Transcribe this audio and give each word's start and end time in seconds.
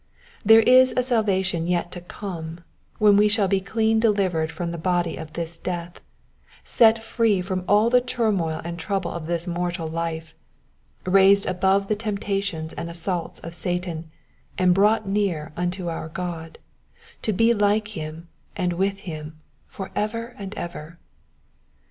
There 0.43 0.61
is 0.61 0.93
a 0.97 1.03
salvation 1.03 1.67
yet 1.67 1.91
to 1.91 2.01
come, 2.01 2.61
when 2.97 3.17
we 3.17 3.27
shall 3.27 3.47
be 3.47 3.61
clean 3.61 3.99
delivered 3.99 4.51
from 4.51 4.71
the 4.71 4.79
body 4.79 5.15
of 5.15 5.33
this 5.33 5.57
death, 5.59 5.99
set 6.63 7.03
free 7.03 7.39
from 7.39 7.63
all 7.67 7.91
the 7.91 8.01
turmoil 8.01 8.61
and 8.63 8.79
trouble 8.79 9.11
of 9.11 9.27
this 9.27 9.45
mortal 9.45 9.87
life, 9.87 10.33
raised 11.05 11.45
above 11.45 11.87
the 11.87 11.95
temptations 11.95 12.73
and 12.73 12.89
assaults 12.89 13.41
of 13.41 13.53
Satan, 13.53 14.09
and 14.57 14.73
brought 14.73 15.07
near 15.07 15.53
unto 15.55 15.87
our 15.87 16.09
God, 16.09 16.57
to 17.21 17.31
be 17.31 17.53
like 17.53 17.89
him 17.89 18.27
and 18.55 18.73
with 18.73 19.01
him 19.01 19.37
for 19.67 19.91
ever 19.95 20.33
and 20.39 20.55
ever. 20.55 20.97